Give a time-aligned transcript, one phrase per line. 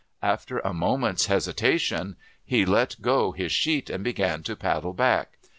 [0.23, 5.37] After a moment's hesitation, he let go his sheet and began to paddle back.